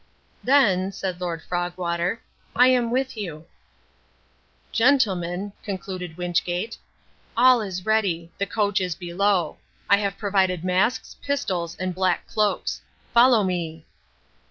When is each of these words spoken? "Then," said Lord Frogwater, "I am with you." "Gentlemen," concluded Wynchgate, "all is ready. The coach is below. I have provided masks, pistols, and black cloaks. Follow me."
"Then," 0.43 0.91
said 0.91 1.21
Lord 1.21 1.43
Frogwater, 1.43 2.19
"I 2.55 2.69
am 2.69 2.89
with 2.89 3.15
you." 3.15 3.45
"Gentlemen," 4.71 5.53
concluded 5.63 6.17
Wynchgate, 6.17 6.75
"all 7.37 7.61
is 7.61 7.85
ready. 7.85 8.31
The 8.39 8.47
coach 8.47 8.81
is 8.81 8.95
below. 8.95 9.57
I 9.91 9.97
have 9.97 10.17
provided 10.17 10.63
masks, 10.63 11.17
pistols, 11.21 11.75
and 11.79 11.93
black 11.93 12.25
cloaks. 12.25 12.81
Follow 13.13 13.43
me." 13.43 13.85